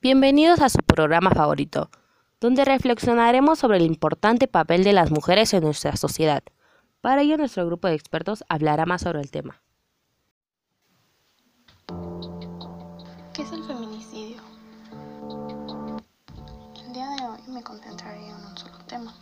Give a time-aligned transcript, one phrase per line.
[0.00, 1.90] Bienvenidos a su programa favorito,
[2.40, 6.44] donde reflexionaremos sobre el importante papel de las mujeres en nuestra sociedad.
[7.00, 9.60] Para ello, nuestro grupo de expertos hablará más sobre el tema.
[13.32, 14.40] ¿Qué es el feminicidio?
[16.86, 19.12] El día de hoy me concentraré en un solo tema,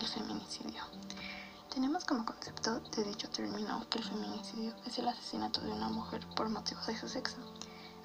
[0.00, 0.84] el feminicidio.
[1.68, 6.22] Tenemos como concepto de dicho término que el feminicidio es el asesinato de una mujer
[6.34, 7.36] por motivos de su sexo,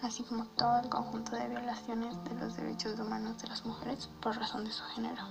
[0.01, 4.35] así como todo el conjunto de violaciones de los derechos humanos de las mujeres por
[4.37, 5.23] razón de su género.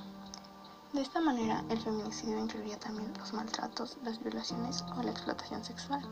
[0.93, 6.03] De esta manera, el feminicidio incluiría también los maltratos, las violaciones o la explotación sexual.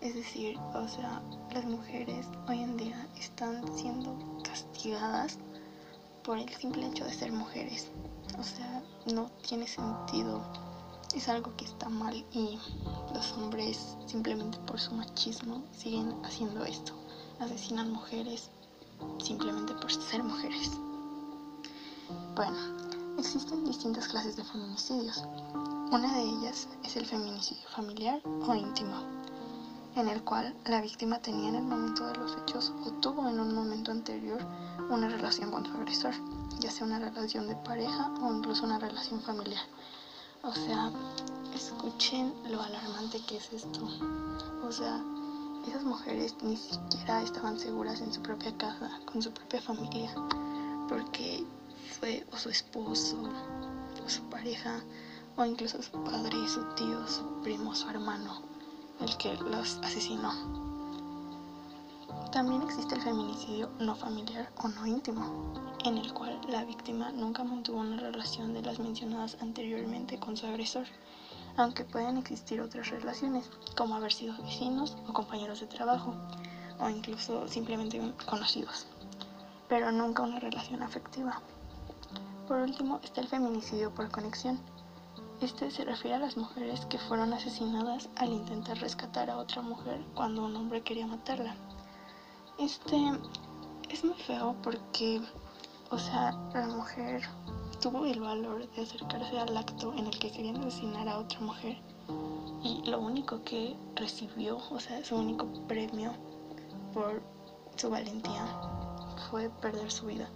[0.00, 5.38] Es decir, o sea, las mujeres hoy en día están siendo castigadas
[6.22, 7.90] por el simple hecho de ser mujeres.
[8.38, 10.42] O sea, no tiene sentido
[11.14, 12.58] es algo que está mal y
[13.14, 16.92] los hombres simplemente por su machismo siguen haciendo esto.
[17.40, 18.50] Asesinan mujeres
[19.22, 20.70] simplemente por ser mujeres.
[22.34, 22.56] Bueno,
[23.18, 25.24] existen distintas clases de feminicidios.
[25.90, 28.96] Una de ellas es el feminicidio familiar o íntimo,
[29.96, 33.40] en el cual la víctima tenía en el momento de los hechos o tuvo en
[33.40, 34.40] un momento anterior
[34.90, 36.14] una relación con su agresor,
[36.60, 39.62] ya sea una relación de pareja o incluso una relación familiar
[40.44, 40.90] o sea,
[41.54, 43.80] escuchen lo alarmante que es esto.
[44.62, 45.02] O sea,
[45.66, 50.14] esas mujeres ni siquiera estaban seguras en su propia casa, con su propia familia,
[50.88, 51.44] porque
[51.98, 53.16] fue o su esposo,
[54.04, 54.80] o su pareja,
[55.36, 58.42] o incluso su padre, su tío, su primo, su hermano,
[59.00, 60.32] el que los asesinó.
[62.30, 65.52] También existe el feminicidio no familiar o no íntimo,
[65.84, 70.46] en el cual la víctima nunca mantuvo una relación de las mencionadas anteriormente con su
[70.46, 70.86] agresor,
[71.56, 76.14] aunque pueden existir otras relaciones, como haber sido vecinos o compañeros de trabajo,
[76.80, 78.86] o incluso simplemente conocidos,
[79.68, 81.40] pero nunca una relación afectiva.
[82.48, 84.58] Por último está el feminicidio por conexión.
[85.40, 90.00] Este se refiere a las mujeres que fueron asesinadas al intentar rescatar a otra mujer
[90.14, 91.54] cuando un hombre quería matarla.
[92.58, 92.96] Este
[93.90, 95.20] es muy feo porque
[95.94, 97.22] o sea, la mujer
[97.84, 101.76] tuvo el valor de acercarse al acto en el que querían asesinar a otra mujer
[102.62, 106.14] y lo único que recibió, o sea, su único premio
[106.94, 107.22] por
[107.76, 108.46] su valentía
[109.30, 110.30] fue perder su vida.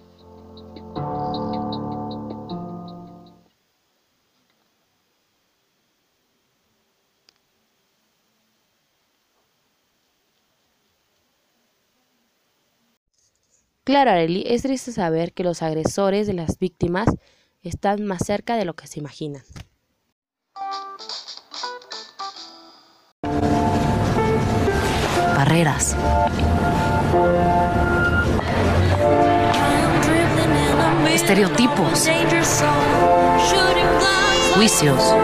[13.84, 17.08] Claro, Arely, es triste saber que los agresores de las víctimas
[17.68, 19.42] están más cerca de lo que se imaginan.
[25.36, 25.96] Barreras.
[31.10, 32.08] Estereotipos.
[34.54, 35.14] Juicios.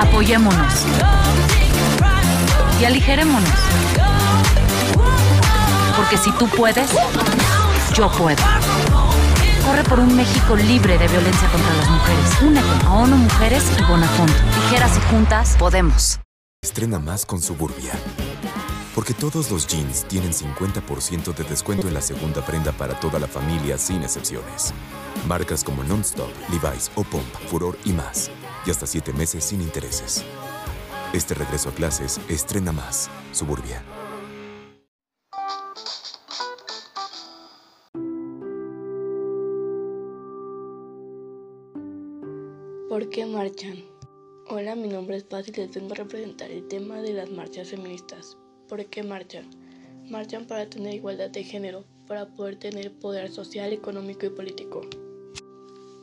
[0.00, 0.84] Apoyémonos.
[2.80, 3.50] Y aligerémonos.
[5.96, 6.90] Porque si tú puedes,
[7.94, 8.95] yo puedo.
[9.66, 12.40] Corre por un México libre de violencia contra las mujeres.
[12.40, 14.32] Únete a ONU Mujeres y Bonafondo.
[14.62, 16.20] Ligeras y juntas, podemos.
[16.62, 17.90] Estrena más con Suburbia.
[18.94, 23.26] Porque todos los jeans tienen 50% de descuento en la segunda prenda para toda la
[23.26, 24.72] familia sin excepciones.
[25.26, 28.30] Marcas como Nonstop, Levi's o Pomp, Furor y más.
[28.66, 30.24] Y hasta 7 meses sin intereses.
[31.12, 33.10] Este regreso a clases estrena más.
[33.32, 33.82] Suburbia.
[42.96, 43.84] ¿Por qué marchan?
[44.48, 47.68] Hola, mi nombre es Paz y les vengo a representar el tema de las marchas
[47.68, 48.38] feministas.
[48.70, 49.50] ¿Por qué marchan?
[50.08, 54.80] Marchan para tener igualdad de género, para poder tener poder social, económico y político.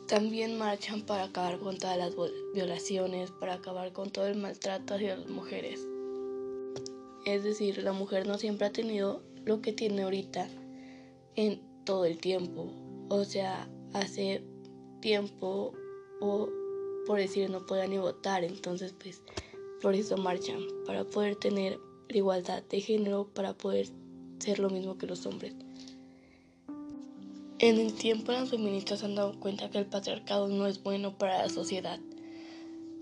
[0.06, 2.14] También marchan para acabar con todas las
[2.54, 5.84] violaciones, para acabar con todo el maltrato hacia las mujeres.
[7.26, 10.48] Es decir, la mujer no siempre ha tenido lo que tiene ahorita
[11.34, 12.70] en todo el tiempo.
[13.08, 14.44] O sea, hace
[15.00, 15.72] tiempo
[16.20, 16.48] o
[17.06, 19.22] por decir no puedan ni votar, entonces pues
[19.80, 21.78] por eso marchan, para poder tener
[22.08, 23.88] la igualdad de género, para poder
[24.38, 25.54] ser lo mismo que los hombres.
[27.58, 31.38] En el tiempo las feministas han dado cuenta que el patriarcado no es bueno para
[31.38, 32.00] la sociedad.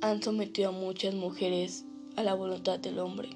[0.00, 1.84] Han sometido a muchas mujeres
[2.16, 3.30] a la voluntad del hombre.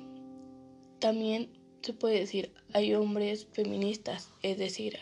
[0.99, 1.51] También
[1.83, 4.99] se puede decir, hay hombres feministas, es decir,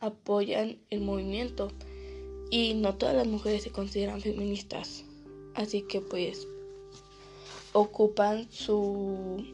[0.00, 1.72] apoyan el movimiento
[2.54, 5.04] y no todas las mujeres se consideran feministas.
[5.56, 6.46] Así que pues
[7.72, 9.44] ocupan su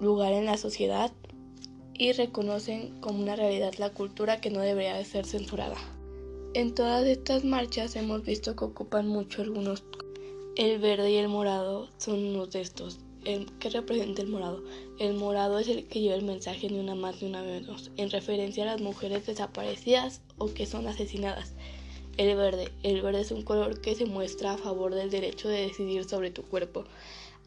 [0.00, 1.12] lugar en la sociedad
[1.94, 5.76] y reconocen como una realidad la cultura que no debería de ser censurada.
[6.52, 9.84] En todas estas marchas hemos visto que ocupan mucho algunos.
[10.56, 12.98] El verde y el morado son unos de estos.
[13.26, 14.62] ¿Qué representa el morado?
[15.00, 18.08] El morado es el que lleva el mensaje ni una más ni una menos, en
[18.08, 21.54] referencia a las mujeres desaparecidas o que son asesinadas.
[22.18, 22.70] El verde.
[22.84, 26.30] El verde es un color que se muestra a favor del derecho de decidir sobre
[26.30, 26.84] tu cuerpo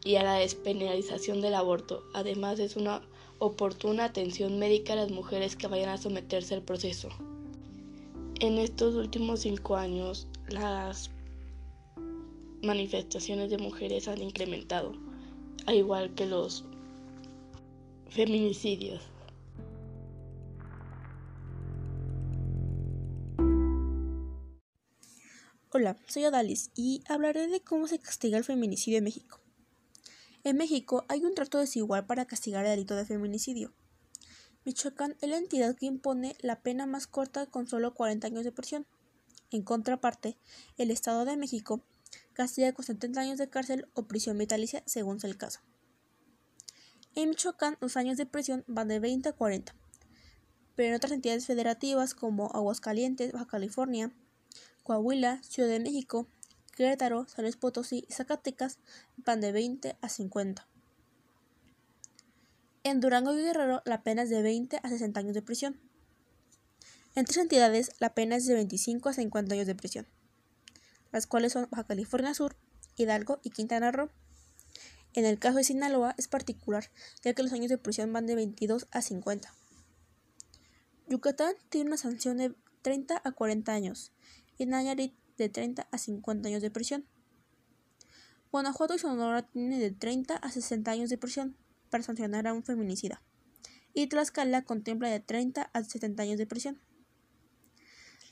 [0.04, 2.04] y a la despenalización del aborto.
[2.12, 3.00] Además es una
[3.38, 7.08] oportuna atención médica a las mujeres que vayan a someterse al proceso.
[8.38, 11.10] En estos últimos cinco años las
[12.62, 14.92] manifestaciones de mujeres han incrementado,
[15.66, 16.64] al igual que los
[18.08, 19.02] feminicidios.
[25.72, 29.40] Hola, soy Odalis y hablaré de cómo se castiga el feminicidio en México.
[30.42, 33.72] En México hay un trato desigual para castigar el delito de feminicidio.
[34.64, 38.52] Michoacán es la entidad que impone la pena más corta con solo 40 años de
[38.52, 38.86] prisión.
[39.50, 40.36] En contraparte,
[40.76, 41.82] el Estado de México
[42.40, 45.60] castiga con 70 años de cárcel o prisión vitalicia según sea el caso.
[47.14, 49.74] En Michoacán los años de prisión van de 20 a 40,
[50.74, 54.10] pero en otras entidades federativas como Aguascalientes, Baja California,
[54.84, 56.28] Coahuila, Ciudad de México,
[56.74, 58.78] Querétaro, San Luis Potosí y Zacatecas
[59.18, 60.66] van de 20 a 50.
[62.84, 65.78] En Durango y Guerrero la pena es de 20 a 60 años de prisión.
[67.14, 70.06] En tres entidades la pena es de 25 a 50 años de prisión,
[71.12, 72.56] las cuales son Baja California Sur,
[72.96, 74.10] Hidalgo y Quintana Roo.
[75.12, 76.90] En el caso de Sinaloa es particular,
[77.22, 79.52] ya que los años de prisión van de 22 a 50.
[81.08, 84.12] Yucatán tiene una sanción de 30 a 40 años
[84.58, 87.04] y Nayarit de 30 a 50 años de prisión.
[88.52, 91.56] Guanajuato y Sonora tienen de 30 a 60 años de prisión
[91.88, 93.22] para sancionar a un feminicida.
[93.94, 96.80] Y Tlaxcala contempla de 30 a 70 años de prisión.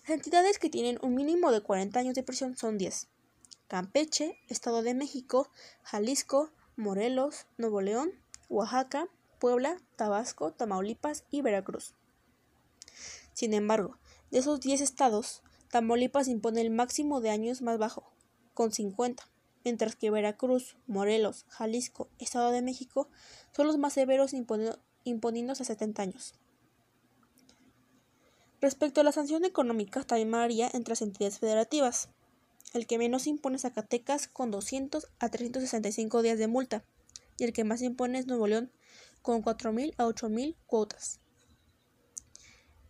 [0.09, 3.09] Las entidades que tienen un mínimo de 40 años de prisión son 10.
[3.67, 5.51] Campeche, Estado de México,
[5.83, 8.13] Jalisco, Morelos, Nuevo León,
[8.49, 9.07] Oaxaca,
[9.39, 11.95] Puebla, Tabasco, Tamaulipas y Veracruz.
[13.35, 13.99] Sin embargo,
[14.31, 18.11] de esos 10 estados, Tamaulipas impone el máximo de años más bajo,
[18.55, 19.29] con 50,
[19.63, 23.11] mientras que Veracruz, Morelos, Jalisco, Estado de México
[23.55, 24.33] son los más severos
[25.05, 26.35] imponiéndose a 70 años.
[28.61, 32.09] Respecto a la sanción económica, también varía entre las entidades federativas.
[32.75, 36.85] El que menos impone es Zacatecas con 200 a 365 días de multa
[37.39, 38.71] y el que más impone es Nuevo León
[39.23, 41.21] con 4.000 a 8.000 cuotas.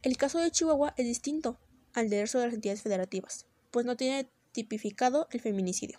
[0.03, 1.59] El caso de Chihuahua es distinto,
[1.93, 5.99] al derecho de las entidades federativas, pues no tiene tipificado el feminicidio.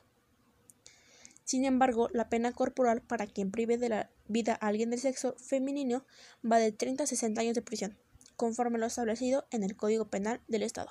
[1.43, 5.35] Sin embargo, la pena corporal para quien prive de la vida a alguien del sexo
[5.37, 6.05] femenino
[6.49, 7.97] va de 30 a 60 años de prisión,
[8.39, 10.89] conforme lo establecido en el Código Penal del Estado.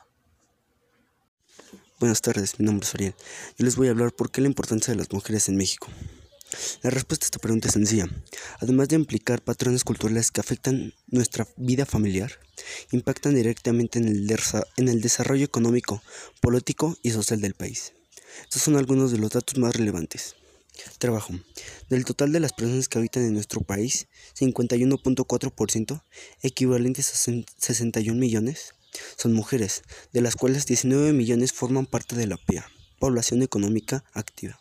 [1.99, 3.15] Buenas tardes, mi nombre es Ariel.
[3.57, 5.89] Yo les voy a hablar por qué la importancia de las mujeres en México.
[6.83, 8.07] La respuesta a esta pregunta es sencilla.
[8.61, 12.33] Además de implicar patrones culturales que afectan nuestra vida familiar,
[12.93, 14.37] impactan directamente en el,
[14.77, 16.03] en el desarrollo económico,
[16.43, 17.95] político y social del país.
[18.43, 20.37] Estos son algunos de los datos más relevantes.
[20.99, 21.35] Trabajo.
[21.89, 24.09] Del total de las personas que habitan en nuestro país,
[24.39, 26.03] 51.4%,
[26.43, 28.75] equivalentes a 61 millones,
[29.17, 29.83] son mujeres,
[30.13, 32.67] de las cuales 19 millones forman parte de la PEA,
[32.99, 34.59] población económica activa.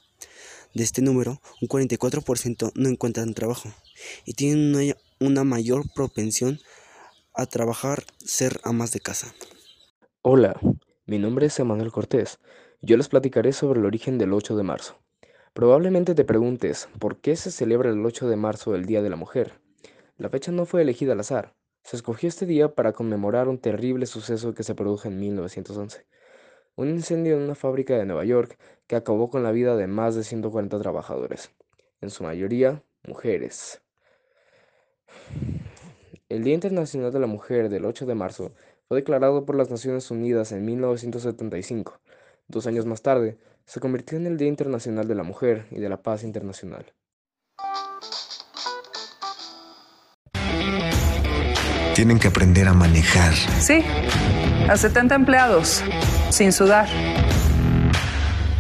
[0.74, 3.74] De este número, un 44% no encuentran trabajo
[4.26, 6.60] y tienen una, mayor propensión
[7.34, 9.34] a trabajar ser amas de casa.
[10.22, 10.60] Hola,
[11.06, 12.40] mi nombre es Emanuel Cortés.
[12.82, 15.00] Yo les platicaré sobre el origen del 8 de marzo.
[15.58, 19.16] Probablemente te preguntes, ¿por qué se celebra el 8 de marzo el Día de la
[19.16, 19.54] Mujer?
[20.20, 21.56] La fecha no fue elegida al azar.
[21.84, 26.06] Se escogió este día para conmemorar un terrible suceso que se produjo en 1911
[26.76, 30.14] un incendio en una fábrica de Nueva York que acabó con la vida de más
[30.14, 31.50] de 140 trabajadores,
[32.02, 33.82] en su mayoría mujeres.
[36.30, 38.52] El Día Internacional de la Mujer del 8 de marzo
[38.88, 42.00] fue declarado por las Naciones Unidas en 1975.
[42.48, 45.90] Dos años más tarde, se convirtió en el Día Internacional de la Mujer y de
[45.90, 46.94] la Paz Internacional.
[51.94, 53.34] Tienen que aprender a manejar.
[53.34, 53.84] Sí,
[54.70, 55.84] a 70 empleados
[56.30, 56.88] sin sudar.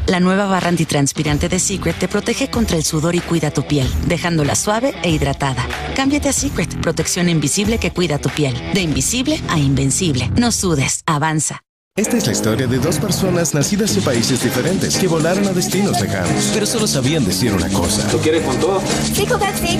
[0.07, 3.87] La nueva barra antitranspirante de Secret te protege contra el sudor y cuida tu piel,
[4.07, 5.65] dejándola suave e hidratada.
[5.95, 8.55] Cámbiate a Secret, protección invisible que cuida tu piel.
[8.73, 10.29] De invisible a invencible.
[10.37, 11.66] No sudes, avanza.
[11.97, 15.99] Esta es la historia de dos personas nacidas en países diferentes que volaron a destinos
[15.99, 18.07] lejanos, pero solo sabían decir una cosa.
[18.09, 18.79] ¿Tú quieres con todo?
[19.15, 19.79] Sí, con sí.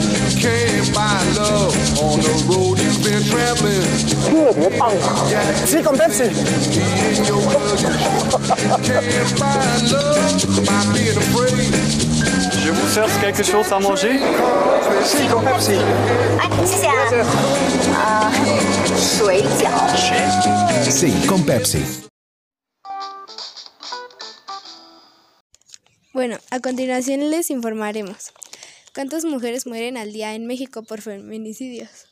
[5.67, 6.24] Sí, con Pepsi.
[12.63, 14.19] Je vous sers quelque chose à?
[15.05, 15.75] Sí, con Pepsi.
[16.39, 16.77] Ah, sí,
[20.83, 20.91] sí.
[20.91, 22.06] Sí, con Pepsi.
[26.17, 28.33] Bueno, a continuación les informaremos.
[28.95, 32.07] ¿Cuántas mujeres mueren al día en México por feminicidios?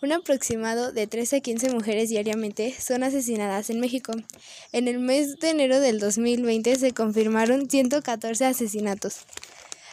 [0.00, 4.12] Un aproximado de 13 a 15 mujeres diariamente son asesinadas en México.
[4.70, 9.24] En el mes de enero del 2020 se confirmaron 114 asesinatos.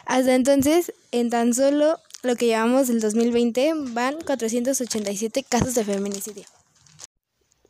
[0.06, 6.44] Hasta entonces, en tan solo lo que llevamos del 2020 van 487 casos de feminicidio.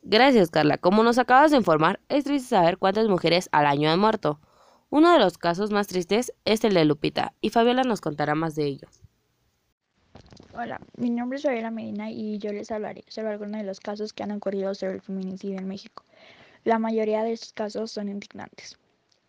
[0.02, 0.76] Gracias, Carla.
[0.76, 4.40] Como nos acabas de informar, es triste saber cuántas mujeres al año han muerto.
[4.92, 8.56] Uno de los casos más tristes es el de Lupita, y Fabiola nos contará más
[8.56, 8.88] de ello.
[10.52, 14.12] Hola, mi nombre es Fabiola Medina y yo les hablaré sobre algunos de los casos
[14.12, 16.04] que han ocurrido sobre el feminicidio en México.
[16.64, 18.78] La mayoría de estos casos son indignantes.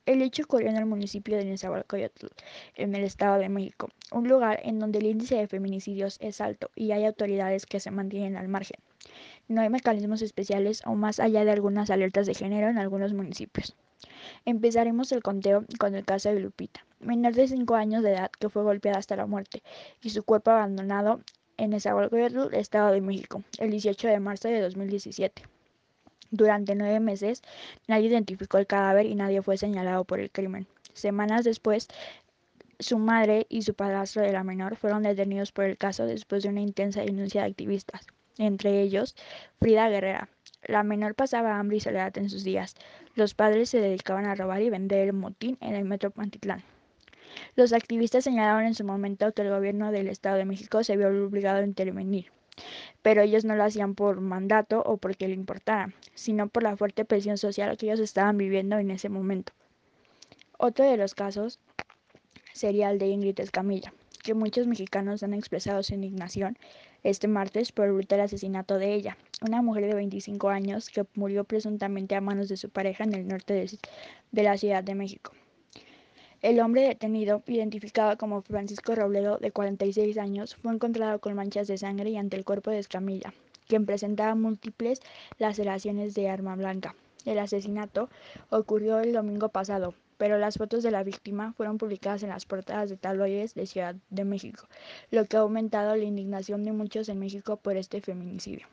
[0.08, 2.30] El hecho ocurrió en el municipio de Nezahualcóyotl,
[2.76, 6.72] en el Estado de México, un lugar en donde el índice de feminicidios es alto
[6.76, 8.80] y hay autoridades que se mantienen al margen.
[9.48, 13.76] No hay mecanismos especiales o más allá de algunas alertas de género en algunos municipios.
[14.46, 18.50] Empezaremos el conteo con el caso de Lupita, menor de 5 años de edad que
[18.50, 19.62] fue golpeada hasta la muerte
[20.02, 21.22] y su cuerpo abandonado
[21.58, 25.44] en Nezahualcóyotl, Estado de México, el 18 de marzo de 2017.
[26.32, 27.44] Durante nueve meses
[27.88, 30.66] nadie identificó el cadáver y nadie fue señalado por el crimen.
[30.94, 31.88] Semanas después,
[32.80, 36.50] su madre y su padrastro de la menor fueron detenidos por el caso después de
[36.50, 39.16] una intensa denuncia de activistas, entre ellos
[39.60, 40.30] Frida Guerrera.
[40.64, 42.76] La menor pasaba hambre y soledad en sus días.
[43.16, 46.64] Los padres se dedicaban a robar y vender el motín en el metro Pantitlán.
[47.56, 51.08] Los activistas señalaron en su momento que el gobierno del Estado de México se vio
[51.08, 52.32] obligado a intervenir,
[53.02, 57.06] pero ellos no lo hacían por mandato o porque le importara, sino por la fuerte
[57.06, 59.54] presión social que ellos estaban viviendo en ese momento.
[60.58, 61.60] Otro de los casos
[62.54, 66.58] sería el de Ingrid Escamilla, que muchos mexicanos han expresado su indignación
[67.04, 71.44] este martes por el brutal asesinato de ella, una mujer de 25 años que murió
[71.44, 73.54] presuntamente a manos de su pareja en el norte
[74.32, 75.32] de, la Ciudad de México.
[76.42, 81.78] El hombre detenido, identificado como Francisco Robledo, de 46 años, fue encontrado con manchas de
[81.78, 83.34] sangre y ante el cuerpo de Escamilla,
[83.68, 85.02] quien presentaba múltiples
[85.38, 86.96] laceraciones de arma blanca.
[87.26, 88.10] El asesinato
[88.50, 92.92] ocurrió el domingo pasado, pero las fotos de la víctima fueron publicadas en las portadas
[92.92, 94.68] de tabloides de Ciudad de México,
[95.10, 98.68] lo que ha aumentado la indignación de muchos en México por este feminicidio.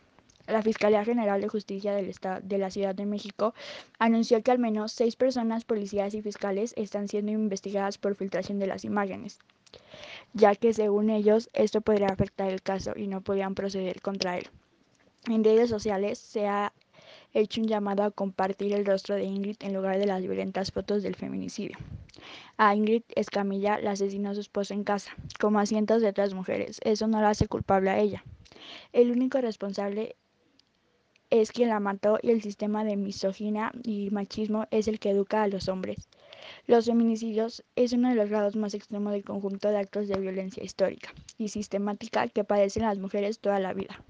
[0.47, 3.55] La Fiscalía General de Justicia de la Ciudad de México
[3.99, 8.67] anunció que al menos seis personas, policías y fiscales, están siendo investigadas por filtración de
[8.67, 9.39] las imágenes,
[10.35, 14.51] ya que según ellos esto podría afectar el caso y no podían proceder contra él.
[15.27, 16.75] En redes sociales se ha
[17.35, 21.03] hecho un llamado a compartir el rostro de Ingrid en lugar de las violentas fotos
[21.03, 21.79] del feminicidio.
[22.57, 26.81] A Ingrid Escamilla la asesinó su esposo en casa, como a cientos de otras mujeres.
[26.83, 28.25] Eso no la hace culpable a ella.
[28.93, 30.17] El único responsable
[31.31, 35.43] es quien la mató y el sistema de misoginia y machismo es el que educa
[35.43, 36.09] a los hombres.
[36.67, 40.65] Los feminicidios es uno de los grados más extremos del conjunto de actos de violencia
[40.65, 44.03] histórica y sistemática que padecen las mujeres toda la vida.